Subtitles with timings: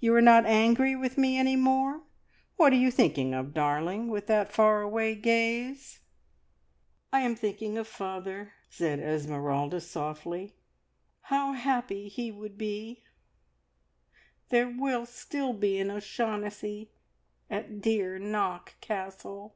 [0.00, 2.00] You are not angry with me any more?
[2.56, 6.00] What are you thinking of, darling, with that far away gaze?"
[7.12, 10.54] "I am thinking of father," said Esmeralda softly.
[11.20, 13.04] "How happy he would be!
[14.48, 16.90] There will still be an O'Shaughnessy
[17.48, 19.54] at dear Knock Castle."